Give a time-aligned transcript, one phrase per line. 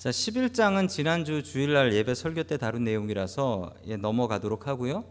[0.00, 5.04] 자, 11장은 지난주 주일날 예배 설교 때 다룬 내용이라서 예, 넘어가도록 하고요.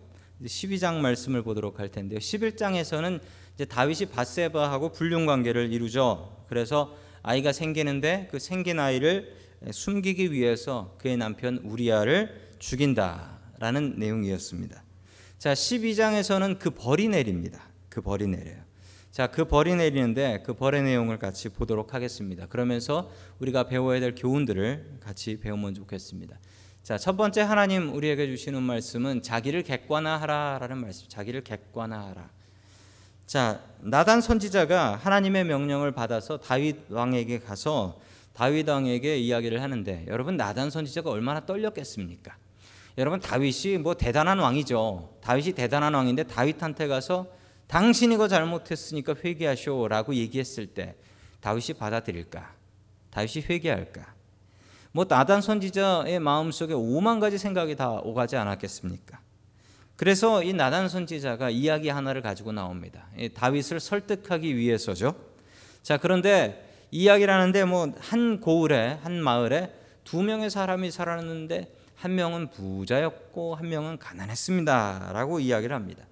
[0.44, 2.18] 12장 말씀을 보도록 할 텐데요.
[2.18, 3.20] 11장에서는
[3.54, 6.44] 이제 다윗이 바세바하고 불륜 관계를 이루죠.
[6.50, 9.38] 그래서 아이가 생기는데 그 생긴 아이를
[9.70, 14.84] 숨기기 위해서 그의 남편 우리아를 죽인다라는 내용이었습니다.
[15.38, 17.70] 자, 12장에서는 그 벌이 내립니다.
[17.90, 18.69] 그 벌이 내려요.
[19.12, 22.46] 자, 그 벌이 내리는데 그 벌의 내용을 같이 보도록 하겠습니다.
[22.46, 26.38] 그러면서 우리가 배워야 될 교훈들을 같이 배우면 좋겠습니다.
[26.84, 31.08] 자, 첫 번째 하나님 우리에게 주시는 말씀은 자기를 객관화하라라는 말씀.
[31.08, 32.30] 자기를 객관화하라.
[33.26, 38.00] 자, 나단 선지자가 하나님의 명령을 받아서 다윗 왕에게 가서
[38.34, 42.38] 다윗 왕에게 이야기를 하는데 여러분 나단 선지자가 얼마나 떨렸겠습니까?
[42.98, 45.18] 여러분 다윗이 뭐 대단한 왕이죠.
[45.22, 47.39] 다윗이 대단한 왕인데 다윗한테 가서
[47.70, 50.96] 당신이 거 잘못했으니까 회개하쇼라고 얘기했을 때
[51.40, 52.52] 다윗이 받아들일까?
[53.12, 54.16] 다윗이 회개할까?
[54.92, 59.20] 뭐 나단 선지자의 마음속에 오만 가지 생각이 다 오가지 않았겠습니까?
[59.96, 63.08] 그래서 이 나단 선지자가 이야기 하나를 가지고 나옵니다.
[63.36, 65.14] 다윗을 설득하기 위해서죠.
[65.84, 69.72] 자, 그런데 이야기를 하는데 뭐 한 고을에 한 마을에
[70.04, 76.09] 두 명의 사람이 살았는데 한 명은 부자였고 한 명은 가난했습니다라고 이야기를 합니다.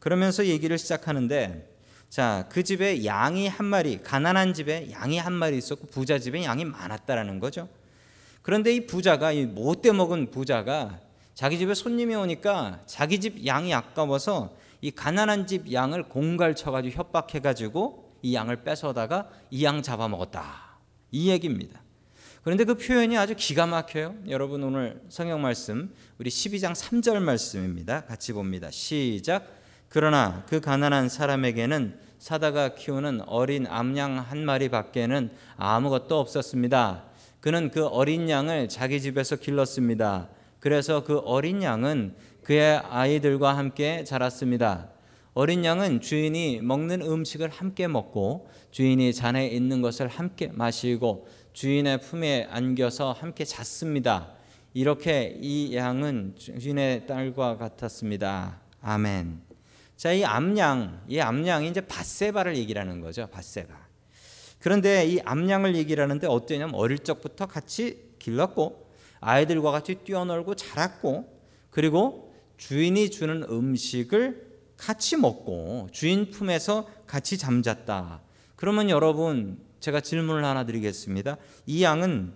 [0.00, 1.68] 그러면서 얘기를 시작하는데
[2.08, 6.64] 자, 그 집에 양이 한 마리, 가난한 집에 양이 한 마리 있었고 부자 집에 양이
[6.64, 7.68] 많았다라는 거죠.
[8.42, 10.98] 그런데 이 부자가 이 못돼 먹은 부자가
[11.34, 18.16] 자기 집에 손님이 오니까 자기 집 양이 아까워서 이 가난한 집 양을 공갈 쳐가지고 협박해가지고
[18.22, 20.78] 이 양을 뺏어다가 이 양 잡아먹었다.
[21.12, 21.80] 이 얘기입니다.
[22.42, 24.16] 그런데 그 표현이 아주 기가 막혀요.
[24.28, 28.06] 여러분 오늘 성경 말씀 우리 12장 3절 말씀입니다.
[28.06, 28.70] 같이 봅니다.
[28.70, 29.59] 시작.
[29.90, 37.04] 그러나 그 가난한 사람에게는 사다가 키우는 어린 암양 한 마리 밖에는 아무것도 없었습니다.
[37.40, 40.28] 그는 그 어린 양을 자기 집에서 길렀습니다.
[40.60, 44.90] 그래서 그 어린 양은 그의 아이들과 함께 자랐습니다.
[45.34, 52.46] 어린 양은 주인이 먹는 음식을 함께 먹고 주인이 잔에 있는 것을 함께 마시고 주인의 품에
[52.48, 54.28] 안겨서 함께 잤습니다.
[54.72, 58.60] 이렇게 이 양은 주인의 딸과 같았습니다.
[58.82, 59.49] 아멘.
[60.00, 63.26] 자, 이 암양, 이 암양이 이제 밧세바를 얘기를 하는 거죠.
[63.26, 63.74] 밧세바.
[64.58, 68.90] 그런데 이 암양을 얘기를 하는데 어떠냐면 어릴 적부터 같이 길렀고
[69.20, 78.22] 아이들과 같이 뛰어놀고 자랐고 그리고 주인이 주는 음식을 같이 먹고 주인 품에서 같이 잠잤다.
[78.56, 81.36] 그러면 여러분 제가 질문을 하나 드리겠습니다.
[81.66, 82.32] 이 양은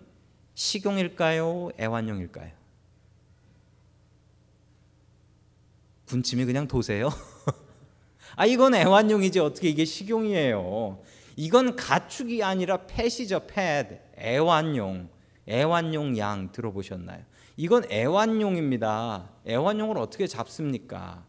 [0.52, 1.70] 식용일까요?
[1.80, 2.50] 애완용일까요?
[6.04, 7.08] 군침이 그냥 도세요.
[8.36, 11.00] 아 이건 애완용이지 어떻게 이게 식용이에요.
[11.36, 13.86] 이건 가축이 아니라 펫이죠 펫
[14.18, 15.08] 애완용
[15.48, 17.22] 애완용 양 들어보셨나요?
[17.56, 19.30] 이건 애완용입니다.
[19.46, 21.24] 애완용을 어떻게 잡습니까?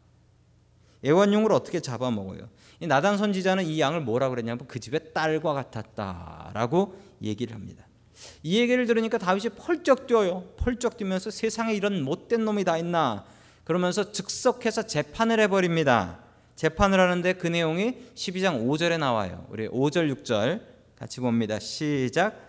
[1.06, 2.50] 애완용을 어떻게 잡아먹어요?
[2.82, 7.86] 나단 선지자는 이 양을 뭐라 그랬냐면 그 집의 딸과 같았다라고 얘기를 합니다.
[8.44, 10.44] 이 얘기를 들으니까 다윗이 펄쩍 뛰어요.
[10.58, 13.26] 펄쩍 뛰면서 세상에 이런 못된 놈이 다 있나?
[13.64, 16.25] 그러면서 즉석해서 재판을 해버립니다.
[16.56, 19.46] 재판을 하는데 그 내용이 12장 5절에 나와요.
[19.50, 20.62] 우리 5절 6절
[20.98, 21.60] 같이 봅니다.
[21.60, 22.46] 시작.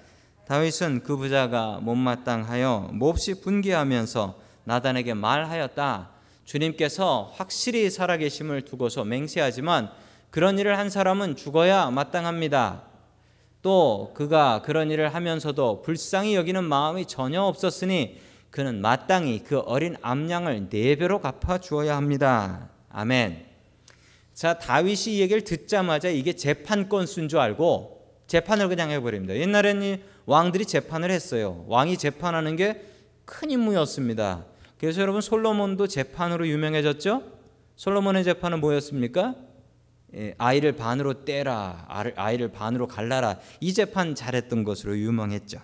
[0.46, 6.10] 다윗은 그 부자가 못마땅하여 몹시 분개하면서 나단에게 말하였다.
[6.44, 9.90] 주님께서 확실히 살아계심을 두고서 맹세하지만
[10.30, 12.84] 그런 일을 한 사람은 죽어야 마땅합니다.
[13.62, 20.68] 또 그가 그런 일을 하면서도 불쌍히 여기는 마음이 전혀 없었으니 그는 마땅히 그 어린 암양을
[20.68, 22.68] 네 배로 갚아 주어야 합니다.
[22.90, 23.45] 아멘.
[24.36, 29.34] 자, 다윗이 이 얘기를 듣자마자 이게 재판 건수인 줄 알고 재판을 그냥 해버립니다.
[29.34, 31.64] 옛날에는 왕들이 재판을 했어요.
[31.66, 32.94] 왕이 재판하는 게
[33.26, 34.46] 큰 임무였습니다.
[34.78, 37.22] 그래서 여러분 솔로몬도 재판으로 유명해졌죠?
[37.74, 39.34] 솔로몬의 재판은 뭐였습니까?
[40.14, 43.38] 예, 아이를 반으로 떼라, 아이를 반으로 갈라라.
[43.60, 45.58] 이 재판 잘했던 것으로 유명했죠.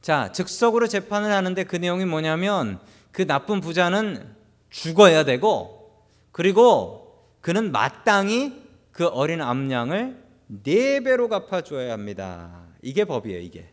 [0.00, 2.80] 자, 즉석으로 재판을 하는데 그 내용이 뭐냐면
[3.12, 4.34] 그 나쁜 부자는
[4.70, 6.02] 죽어야 되고
[6.32, 7.01] 그리고
[7.42, 8.62] 그는 마땅히
[8.92, 10.22] 그 어린 암양을
[10.62, 12.66] 네 배로 갚아줘야 합니다.
[12.80, 13.68] 이게 법이에요, 이게.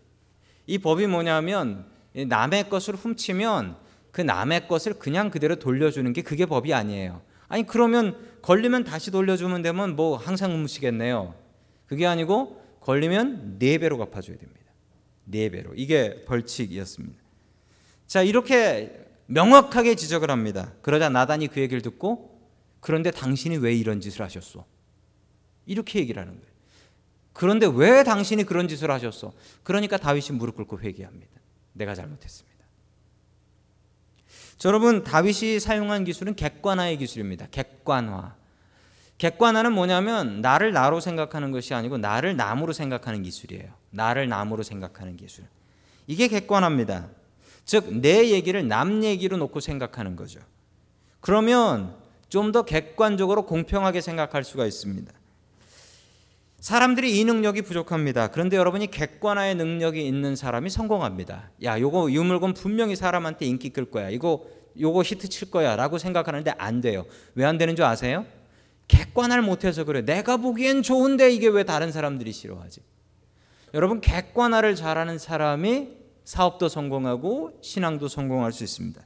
[0.68, 3.78] 이 법이 뭐냐면 남의 것을 훔치면
[4.12, 7.22] 그 남의 것을 그냥 그대로 돌려주는 게 그게 법이 아니에요.
[7.48, 11.36] 아니 그러면 걸리면 다시 돌려주면 되면 뭐 항상 훔치겠네요.
[11.86, 14.60] 그게 아니고 걸리면 네 배로 갚아줘야 됩니다.
[15.26, 17.20] 네 배로 이게 벌칙이었습니다.
[18.08, 20.74] 자 이렇게 명확하게 지적을 합니다.
[20.82, 22.39] 그러자 나단이 그 얘기를 듣고
[22.80, 24.66] 그런데 당신이 왜 이런 짓을 하셨소?
[25.66, 26.50] 이렇게 얘기를 하는 거예요.
[27.34, 29.32] 그런데 왜 당신이 그런 짓을 하셨어?
[29.64, 31.40] 그러니까 다윗이 무릎 꿇고 회개합니다.
[31.74, 32.66] 내가 잘못했습니다.
[34.58, 37.48] 자, 여러분 다윗이 사용한 기술은 객관화의 기술입니다.
[37.52, 38.36] 객관화.
[39.18, 43.74] 객관화는 뭐냐면 나를 나로 생각하는 것이 아니고 나를 남으로 생각하는 기술이에요.
[43.92, 45.46] 나를 남으로 생각하는 기술.
[46.08, 47.10] 이게 객관화입니다.
[47.66, 50.40] 즉 내 얘기를 남 얘기로 놓고 생각하는 거죠.
[51.22, 51.96] 그러면
[52.30, 55.12] 좀 더 객관적으로 공평하게 생각할 수가 있습니다.
[56.60, 58.28] 사람들이 이 능력이 부족합니다.
[58.30, 61.52] 그런데 여러분이 객관화의 능력이 있는 사람이 성공합니다.
[61.64, 64.10] 야, 요거 이 물건 분명히 사람한테 인기 끌 거야.
[64.10, 64.46] 이거
[64.80, 67.06] 요거 히트 칠 거야라고 생각하는데 안 돼요.
[67.36, 68.26] 왜 안 되는 줄 아세요?
[68.88, 70.02] 객관화를 못해서 그래.
[70.02, 72.82] 내가 보기엔 좋은데 이게 왜 다른 사람들이 싫어하지?
[73.74, 75.90] 여러분 객관화를 잘하는 사람이
[76.26, 79.02] 사업도 성공하고 신앙도 성공할 수 있습니다.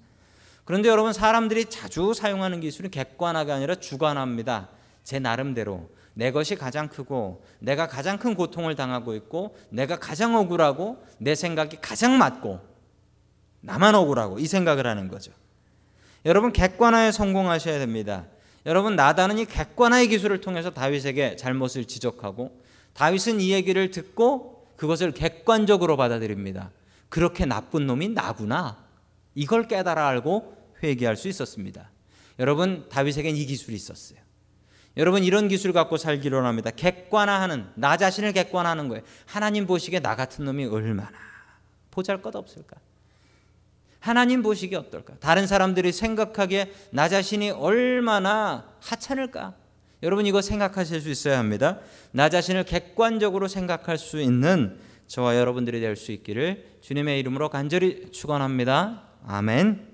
[0.65, 4.69] 그런데 여러분 사람들이 자주 사용하는 기술은 객관화가 아니라 주관화입니다.
[5.03, 11.03] 제 나름대로 내 것이 가장 크고 내가 가장 큰 고통을 당하고 있고 내가 가장 억울하고
[11.17, 12.59] 내 생각이 가장 맞고
[13.61, 15.31] 나만 억울하고 이 생각을 하는 거죠.
[16.25, 18.25] 여러분 객관화에 성공하셔야 됩니다.
[18.65, 22.61] 여러분 나다는 이 객관화의 기술을 통해서 다윗에게 잘못을 지적하고
[22.93, 26.71] 다윗은 이 얘기를 듣고 그것을 객관적으로 받아들입니다.
[27.09, 28.77] 그렇게 나쁜 놈이 나구나.
[29.35, 31.89] 이걸 깨달아 알고 회개할 수 있었습니다.
[32.39, 34.19] 여러분 다윗에겐 이 기술이 있었어요.
[34.97, 36.69] 여러분 이런 기술 갖고 살기로 합니다.
[36.69, 39.03] 객관화하는 나 자신을 객관화하는 거예요.
[39.25, 41.11] 하나님 보시기에 나 같은 놈이 얼마나
[41.91, 42.77] 보잘것없을까?
[43.99, 45.15] 하나님 보시기에 어떨까?
[45.19, 49.55] 다른 사람들이 생각하기에 나 자신이 얼마나 하찮을까?
[50.03, 51.79] 여러분 이거 생각하실 수 있어야 합니다.
[52.11, 54.77] 나 자신을 객관적으로 생각할 수 있는
[55.07, 59.12] 저와 여러분들이 될 수 있기를 주님의 이름으로 간절히 축원합니다.
[59.25, 59.93] 아멘.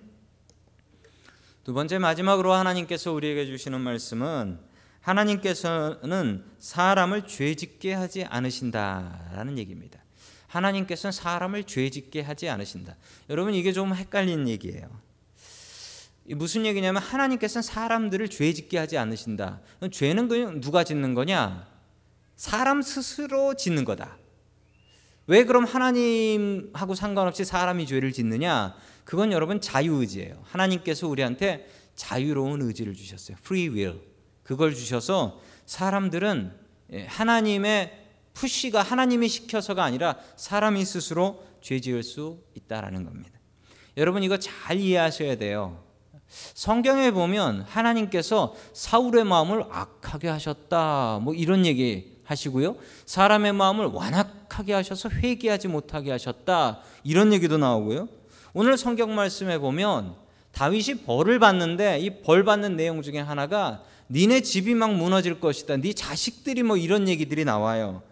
[1.64, 4.60] 두 번째 마지막으로 하나님께서 우리에게 주시는 말씀은
[5.02, 10.04] 하나님께서는 사람을 죄짓게 하지 않으신다라는 얘기입니다.
[10.48, 12.96] 하나님께서는 사람을 죄짓게 하지 않으신다.
[13.30, 14.90] 여러분 이게 좀 헷갈리는 얘기예요.
[16.36, 19.62] 무슨 얘기냐면 하나님께서는 사람들을 죄짓게 하지 않으신다.
[19.92, 21.68] 죄는 그냥 누가 짓는 거냐?
[22.36, 24.18] 사람 스스로 짓는 거다.
[25.30, 28.76] 왜 그럼 하나님하고 상관없이 사람이 죄를 짓느냐?
[29.06, 30.42] 그건 여러분 자유의지예요.
[30.44, 33.38] 하나님께서 우리한테 자유로운 의지를 주셨어요.
[33.42, 34.00] free will.
[34.42, 36.52] 그걸 주셔서 사람들은
[36.94, 43.40] 예, 하나님의 푸시가 하나님이 시켜서가 아니라 사람이 스스로 죄 지을 수 있다라는 겁니다.
[43.98, 45.84] 여러분 이거 잘 이해하셔야 돼요.
[46.56, 51.20] 성경에 보면 하나님께서 사울의 마음을 악하게 하셨다.
[51.22, 52.78] 뭐 이런 얘기 하시고요.
[53.06, 56.82] 사람의 마음을 완악 하게 하셔서 회개하지 못하게 하셨다.
[57.04, 58.10] 이런 얘기도 나오고요.
[58.54, 60.16] 오늘 성경 말씀에 보면
[60.52, 65.78] 다윗이 벌을 받는데 이 벌 받는 내용 중에 하나가 니네 집이 막 무너질 것이다.
[65.78, 68.04] 네 자식들이 뭐 이런 얘기들이 나와요.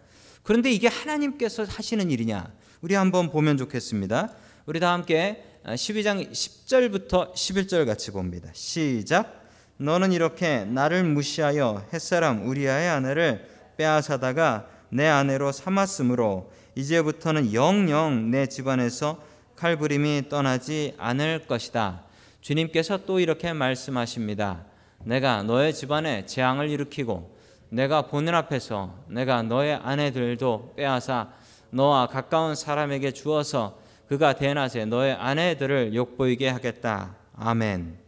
[0.42, 2.50] 그런데 이게 하나님께서 하시는 일이냐?
[2.80, 4.32] 우리 한번 보면 좋겠습니다.
[4.64, 8.48] 우리 다 함께 12장 10절부터 11절 같이 봅니다.
[8.54, 9.44] 시작.
[9.76, 13.46] 너는 이렇게 나를 무시하여 햇사람 우리아의 아내를
[13.76, 19.20] 빼앗아다가 내 아내로 삼았으므로 이제부터는 영영 내 집안에서
[19.56, 22.04] 칼부림이 떠나지 않을 것이다.
[22.40, 24.64] 주님께서 또 이렇게 말씀하십니다.
[25.04, 27.36] 내가 너의 집안에 재앙을 일으키고
[27.70, 31.32] 내가 보는 앞에서 내가 너의 아내들도 빼앗아
[31.70, 37.16] 너와 가까운 사람에게 주어서 그가 대낮에 너의 아내들을 욕보이게 하겠다.
[37.36, 37.98] 아멘.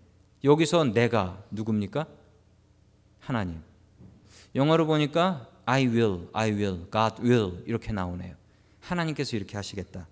[0.45, 2.07] 여기서 내가 누굽니까?
[3.21, 3.63] 하나님.
[4.55, 8.35] 영어로 보니까 I will, I will, God will 이렇게 나오네요.
[8.81, 10.09] 하나님께서 이렇게 하시겠다.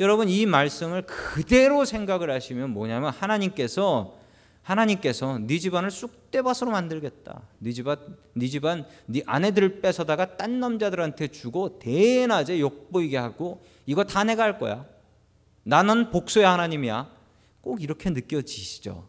[0.00, 4.16] 여러분 이 말씀을 그대로 생각을 하시면 뭐냐면 하나님께서
[4.62, 7.42] 하나님께서 네 집안을 쑥대밭으로 만들겠다.
[7.58, 7.98] 네 집안
[8.32, 14.42] 네 집안 네 아내들을 뺏어다가 딴 남자들한테 주고 대낮에 욕 보이게 하고 이거 다 내가
[14.42, 14.86] 할 거야.
[15.64, 17.10] 나는 복수의 하나님이야.
[17.60, 19.06] 꼭 이렇게 느껴지시죠.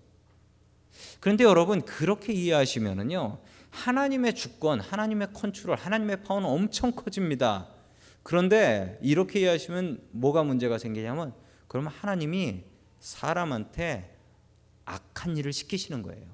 [1.22, 3.49] 그런데 여러분 그렇게 이해하시면은요.
[3.72, 7.68] 하나님의 주권, 하나님의 컨트롤, 하나님의 파워는 엄청 커집니다.
[8.24, 11.34] 그런데 이렇게 이해하시면 뭐가 문제가 생기냐면
[11.68, 12.64] 그러면 하나님이
[13.00, 14.16] 사람한테
[14.86, 16.26] 악한 일을 시키시는 거예요.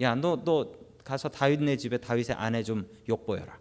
[0.00, 0.72] 야, 너, 너
[1.04, 3.58] 가서 다윗네 집에 다윗의 아내 좀 욕보여라.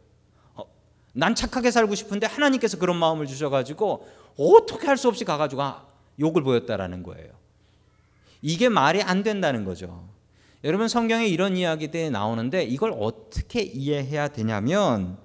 [0.55, 0.65] 어,
[1.13, 4.07] 난 착하게 살고 싶은데 하나님께서 그런 마음을 주셔가지고
[4.37, 5.87] 어떻게 할 수 없이 가가지고 아,
[6.19, 7.31] 욕을 보였다라는 거예요.
[8.41, 10.07] 이게 말이 안 된다는 거죠.
[10.63, 15.17] 여러분 성경에 이런 이야기들이 나오는데 이걸 어떻게 이해해야 되냐면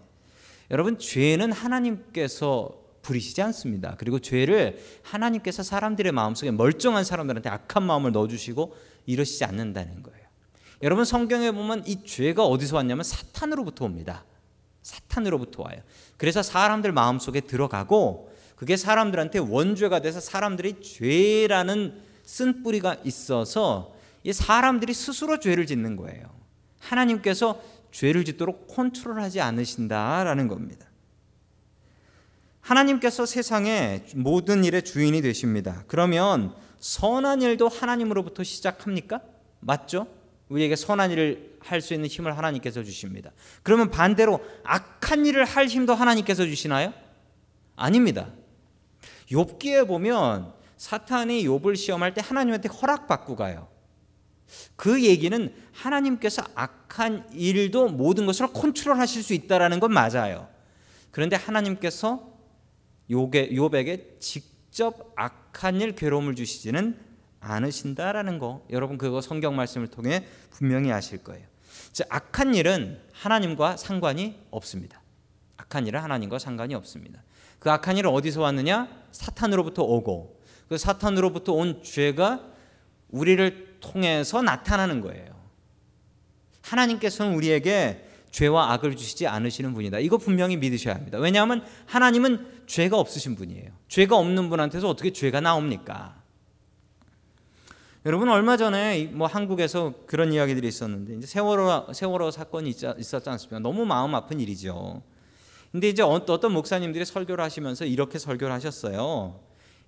[0.70, 3.96] 여러분 죄는 하나님께서 부리시지 않습니다.
[3.98, 10.22] 그리고 죄를 하나님께서 사람들의 마음속에 멀쩡한 사람들한테 악한 마음을 넣어주시고 이러시지 않는다는 거예요.
[10.82, 14.24] 여러분 성경에 보면 이 죄가 어디서 왔냐면 사탄으로부터 옵니다.
[14.82, 15.80] 사탄으로부터 와요.
[16.16, 23.91] 그래서 사람들 마음속에 들어가고 그게 사람들한테 원죄가 돼서 사람들이 죄라는 쓴 뿌리가 있어서
[24.24, 26.24] 이 사람들이 스스로 죄를 짓는 거예요.
[26.80, 27.60] 하나님께서
[27.90, 30.86] 죄를 짓도록 컨트롤하지 않으신다라는 겁니다.
[32.60, 35.84] 하나님께서 세상의 모든 일의 주인이 되십니다.
[35.88, 39.20] 그러면 선한 일도 하나님으로부터 시작합니까?
[39.60, 40.06] 맞죠?
[40.48, 43.30] 우리에게 선한 일을 할 수 있는 힘을 하나님께서 주십니다.
[43.62, 46.92] 그러면 반대로 악한 일을 할 힘도 하나님께서 주시나요?
[47.76, 48.30] 아닙니다.
[49.30, 53.68] 욥기에 보면 사탄이 욥을 시험할 때 하나님한테 허락받고 가요.
[54.76, 60.48] 그 얘기는 하나님께서 악한 일도 모든 것을 컨트롤하실 수 있다라는 건 맞아요.
[61.10, 62.32] 그런데 하나님께서
[63.10, 66.98] 욥에게 직접 악한 일 괴로움을 주시지는
[67.40, 71.46] 않으신다라는 거 여러분 그거 성경 말씀을 통해 분명히 아실 거예요.
[71.92, 75.02] 즉 악한 일은 하나님과 상관이 없습니다.
[75.56, 77.22] 악한 일은 하나님과 상관이 없습니다.
[77.58, 78.88] 그 악한 일은 어디서 왔느냐?
[79.12, 82.52] 사탄으로부터 오고 그 사탄으로부터 온 죄가
[83.10, 85.26] 우리를 통해서 나타나는 거예요.
[86.62, 89.98] 하나님께서는 우리에게 죄와 악을 주시지 않으시는 분이다.
[89.98, 91.18] 이거 분명히 믿으셔야 합니다.
[91.18, 93.70] 왜냐하면 하나님은 죄가 없으신 분이에요.
[93.88, 96.22] 죄가 없는 분한테서 어떻게 죄가 나옵니까?
[98.06, 103.58] 여러분 얼마 전에 뭐 한국에서 그런 이야기들이 있었는데 이제 세월호 세월호 사건이 있었지 않습니까?
[103.58, 105.02] 너무 마음 아픈 일이죠.
[105.70, 109.40] 근데 이제 어떤 목사님들이 설교를 하시면서 이렇게 설교를 하셨어요.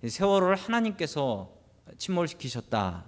[0.06, 1.50] 세월호를 하나님께서
[1.98, 3.04] 침몰시키셨다.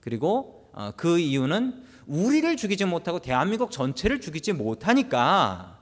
[0.00, 5.80] 그리고 어, 그 이유는 우리를 죽이지 못하고 대한민국 전체를 죽이지 못하니까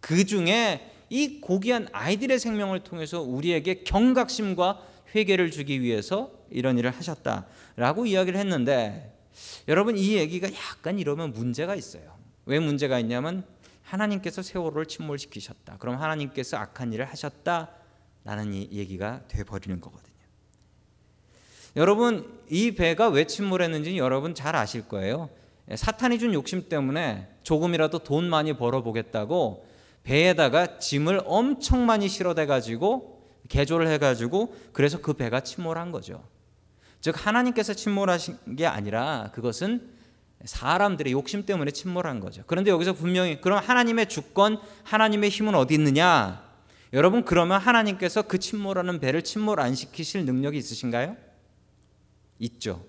[0.00, 4.80] 그 중에 이 고귀한 아이들의 생명을 통해서 우리에게 경각심과
[5.14, 9.16] 회개를 주기 위해서 이런 일을 하셨다라고 이야기를 했는데
[9.68, 12.16] 여러분 이 얘기가 약간 이러면 문제가 있어요.
[12.46, 13.44] 왜 문제가 있냐면
[13.82, 15.78] 하나님께서 세월호를 침몰시키셨다.
[15.78, 20.13] 그럼 하나님께서 악한 일을 하셨다라는 얘기가 돼 버리는 거거든요.
[21.76, 25.28] 여러분 이 배가 왜 침몰했는지 여러분 잘 아실 거예요.
[25.70, 29.66] 예, 사탄이 준 욕심 때문에 조금이라도 돈 많이 벌어 보겠다고
[30.02, 36.22] 배에다가 짐을 엄청 많이 실어대 가지고 개조를 해 가지고 그래서 그 배가 침몰한 거죠.
[37.00, 39.92] 즉 하나님께서 침몰하신 게 아니라 그것은
[40.44, 42.42] 사람들의 욕심 때문에 침몰한 거죠.
[42.46, 46.44] 그런데 여기서 분명히 그럼 하나님의 주권, 하나님의 힘은 어디 있느냐?
[46.92, 51.16] 여러분 그러면 하나님께서 그 침몰하는 배를 침몰 안 시키실 능력이 있으신가요?
[52.44, 52.84] 있죠.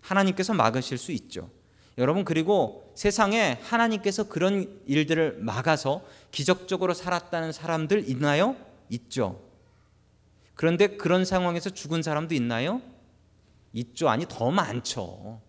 [0.00, 1.50] 하나님께서 막으실 수 있죠.
[1.98, 8.56] 여러분 그리고 세상에 하나님께서 그런 일들을 막아서 기적적으로 살았다는 사람들 있나요?
[8.90, 9.42] 있죠.
[10.54, 12.82] 그런데 그런 상황에서 죽은 사람도 있나요?
[13.72, 14.08] 있죠.
[14.08, 15.40] 아니 더 많죠.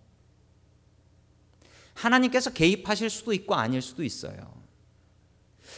[1.93, 4.57] 하나님께서 개입하실 수도 있고 아닐 수도 있어요.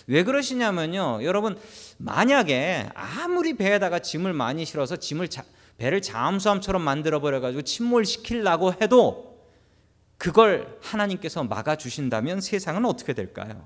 [0.07, 1.23] 왜 그러시냐면요.
[1.23, 1.57] 여러분
[1.97, 5.43] 만약에 아무리 배에다가 짐을 많이 실어서 짐을 자,
[5.79, 9.39] 배를 잠수함처럼 만들어 버려 가지고 침몰시키려고 해도
[10.17, 13.65] 그걸 하나님께서 막아 주신다면 세상은 어떻게 될까요?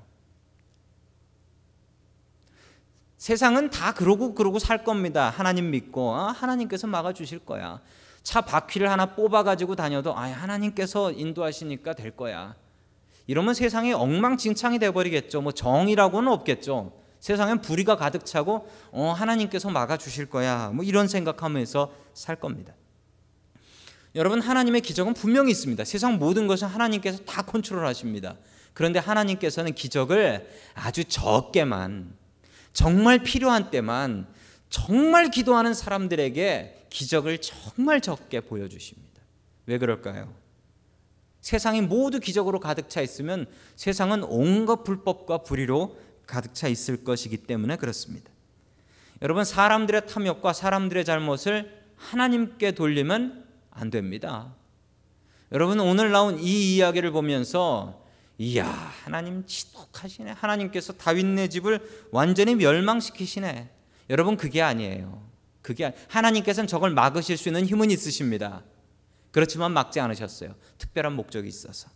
[3.17, 5.31] 세상은 다 그러고 그러고 살 겁니다.
[5.31, 7.81] 하나님 믿고 아, 하나님께서 막아 주실 거야.
[8.21, 12.55] 차 바퀴를 하나 뽑아 가지고 다녀도 아 하나님께서 인도하시니까 될 거야.
[13.25, 15.41] 이러면 세상이 엉망진창이 돼 버리겠죠.
[15.41, 17.02] 뭐 정이라고는 없겠죠.
[17.23, 20.71] 세상엔 불의가 가득 차고 어 하나님께서 막아 주실 거야.
[20.73, 22.73] 뭐 이런 생각하면서 살 겁니다.
[24.13, 25.85] 여러분 하나님의 기적은 분명히 있습니다.
[25.85, 28.35] 세상 모든 것은 하나님께서 다 컨트롤하십니다.
[28.73, 32.13] 그런데 하나님께서는 기적을 아주 적게만
[32.73, 34.27] 정말 필요한 때만
[34.69, 39.21] 정말 기도하는 사람들에게 기적을 정말 적게 보여주십니다.
[39.67, 40.33] 왜 그럴까요?
[41.39, 43.45] 세상이 모두 기적으로 가득 차 있으면
[43.77, 48.31] 세상은 온갖 불법과 불의로 가득 차 있을 것이기 때문에 그렇습니다.
[49.21, 54.53] 여러분 사람들의 탐욕과 사람들의 잘못을 하나님께 돌리면 안 됩니다.
[55.51, 58.03] 여러분 오늘 나온 이 이야기를 보면서
[58.37, 60.31] 이야 하나님 지독하시네.
[60.31, 63.69] 하나님께서 다윗네 집을 완전히 멸망시키시네.
[64.09, 65.23] 여러분 그게 아니에요.
[65.61, 68.63] 그게 하나님께서는 저걸 막으실 수 있는 힘은 있으십니다.
[69.31, 70.55] 그렇지만 막지 않으셨어요.
[70.77, 71.89] 특별한 목적이 있어서.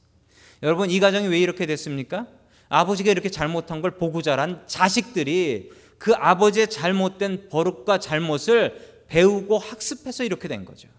[0.64, 2.28] 여러분 이 가정이 왜 이렇게 됐습니까
[2.70, 10.48] 아버지가 이렇게 잘못한 걸 보고 자란 자식들이 그 아버지의 잘못된 버릇과 잘못을 배우고 학습해서 이렇게
[10.48, 10.90] 된 거죠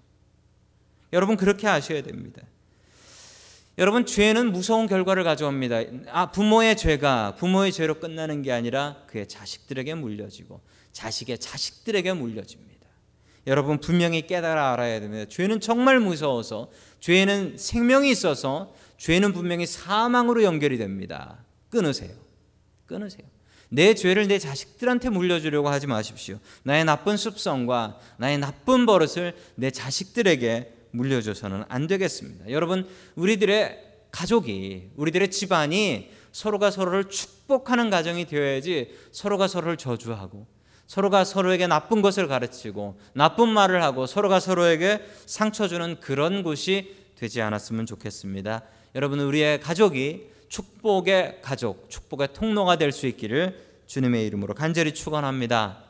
[1.13, 2.43] 여러분 그렇게 아셔야 됩니다.
[3.79, 5.81] 여러분 죄는 무서운 결과를 가져옵니다.
[6.09, 10.61] 아 부모의 죄가 부모의 죄로 끝나는 게 아니라 그의 자식들에게 물려지고
[10.93, 12.69] 자식의 자식들에게 물려집니다.
[13.47, 15.25] 여러분 분명히 깨달아 알아야 됩니다.
[15.31, 16.71] 죄는 정말 무서워서
[17.01, 21.39] 죄는 생명이 있어서 죄는 분명히 사망으로 연결이 됩니다.
[21.71, 22.11] 끊으세요.
[22.87, 23.27] 끊으세요.
[23.71, 26.39] 내 죄를 내 자식들한테 물려주려고 하지 마십시오.
[26.63, 32.51] 나의 나쁜 습성과 나의 나쁜 버릇을 내 자식들에게 물려줘서는 안 되겠습니다.
[32.51, 40.47] 여러분, 우리들의 가족이, 우리들의 집안이 서로가 서로를 축복하는 가정이 되어야지 서로가 서로를 저주하고
[40.87, 47.43] 서로가 서로에게 나쁜 것을 가르치고 나쁜 말을 하고 서로가 서로에게 상처 주는 그런 곳이 되지
[47.43, 48.63] 않았으면 좋겠습니다.
[48.95, 55.85] 여러분 우리의 가족이 축복의 가족, 축복의 통로가 될 수 있기를 주님의 이름으로 간절히 축원합니다.